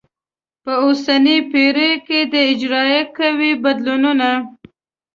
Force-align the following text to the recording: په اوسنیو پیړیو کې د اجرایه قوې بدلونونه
په 0.63 0.73
اوسنیو 0.85 1.47
پیړیو 1.51 2.03
کې 2.07 2.19
د 2.33 2.35
اجرایه 2.51 3.01
قوې 3.17 3.51
بدلونونه 3.63 4.29